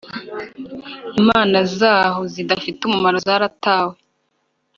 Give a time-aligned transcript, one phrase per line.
[1.21, 3.95] imana zaho zitagira umumaro zaratawe.